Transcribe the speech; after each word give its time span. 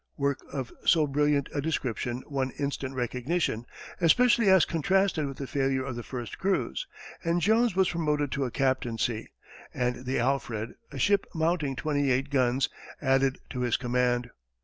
Work 0.17 0.39
of 0.51 0.71
so 0.83 1.05
brilliant 1.05 1.47
a 1.53 1.61
description 1.61 2.23
won 2.25 2.49
instant 2.57 2.95
recognition, 2.95 3.67
especially 3.99 4.49
as 4.49 4.65
contrasted 4.65 5.27
with 5.27 5.37
the 5.37 5.45
failure 5.45 5.85
of 5.85 5.95
the 5.95 6.01
first 6.01 6.39
cruise, 6.39 6.87
and 7.23 7.39
Jones 7.39 7.75
was 7.75 7.91
promoted 7.91 8.31
to 8.31 8.45
a 8.45 8.49
captaincy, 8.49 9.29
and 9.75 10.05
the 10.07 10.17
Alfred, 10.17 10.73
a 10.91 10.97
ship 10.97 11.27
mounting 11.35 11.75
twenty 11.75 12.09
eight 12.09 12.31
guns, 12.31 12.67
added 12.99 13.37
to 13.51 13.59
his 13.59 13.77
command. 13.77 14.31